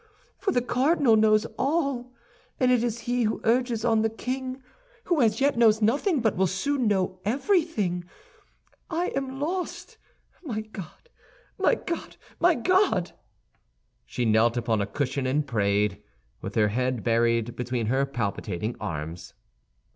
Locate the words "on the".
3.85-4.09